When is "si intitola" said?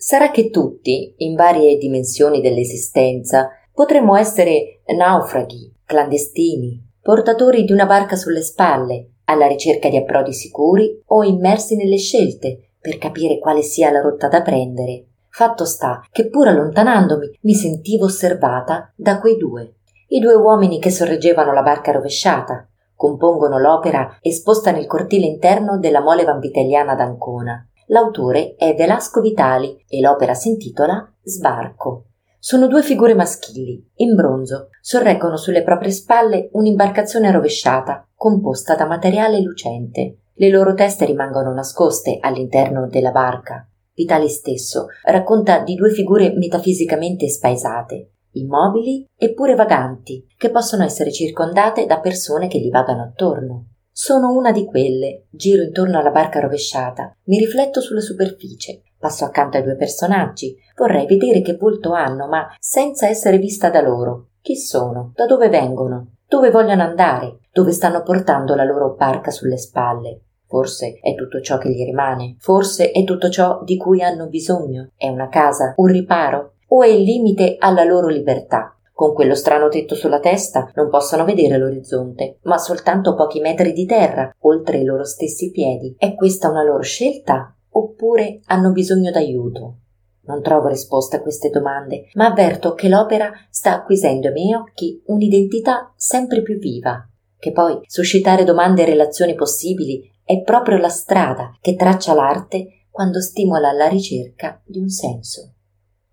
30.34-31.10